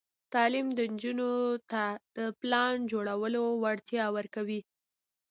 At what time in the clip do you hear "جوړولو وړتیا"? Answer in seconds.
2.91-4.05